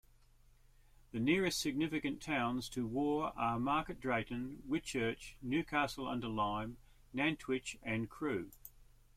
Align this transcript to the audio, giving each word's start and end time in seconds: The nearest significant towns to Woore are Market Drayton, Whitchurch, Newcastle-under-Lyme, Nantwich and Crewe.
The 1.11 1.19
nearest 1.19 1.59
significant 1.59 2.23
towns 2.23 2.69
to 2.69 2.87
Woore 2.87 3.33
are 3.37 3.59
Market 3.59 4.01
Drayton, 4.01 4.63
Whitchurch, 4.67 5.35
Newcastle-under-Lyme, 5.43 6.77
Nantwich 7.13 7.77
and 7.83 8.09
Crewe. 8.09 8.49